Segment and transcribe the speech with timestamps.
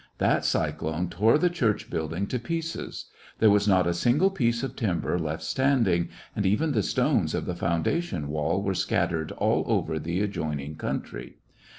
[0.17, 3.05] That cyclone tore the church building to pieces.
[3.37, 7.45] There was not a single piece of timber left standing, and even the stones of
[7.45, 11.35] the foun dation wall were scattered all over the adjoin ing country.